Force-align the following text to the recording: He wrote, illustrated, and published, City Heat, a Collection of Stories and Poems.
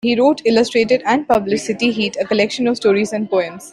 He 0.03 0.15
wrote, 0.19 0.41
illustrated, 0.45 1.03
and 1.05 1.27
published, 1.27 1.65
City 1.67 1.91
Heat, 1.91 2.15
a 2.19 2.25
Collection 2.25 2.65
of 2.67 2.75
Stories 2.77 3.13
and 3.13 3.29
Poems. 3.29 3.69